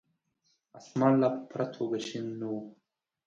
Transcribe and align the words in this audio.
اسمان 0.79 1.13
لا 1.21 1.29
په 1.35 1.41
پوره 1.49 1.65
توګه 1.75 1.97
شين 2.07 2.25
نه 2.39 2.47
وو. 2.51 2.59